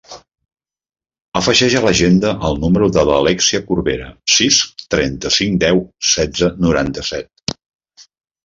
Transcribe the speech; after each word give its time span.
Afegeix 1.41 1.75
a 1.79 1.83
l'agenda 1.87 2.31
el 2.49 2.57
número 2.63 2.87
de 2.95 3.03
l'Alèxia 3.09 3.61
Corbera: 3.67 4.07
sis, 4.37 4.57
trenta-cinc, 4.95 5.63
deu, 5.67 5.85
setze, 6.17 6.51
noranta-set. 6.67 7.59